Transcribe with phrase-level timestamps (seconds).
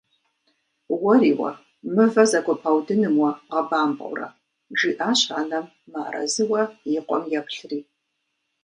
[1.03, 1.51] -Уэри уэ,
[1.95, 4.27] мывэ зэгуэбгъэудыным уэ бгъэбампӏэурэ!–
[4.77, 6.61] жиӏащ анэм мыарэзыуэ
[6.95, 7.79] и къуэм еплъри.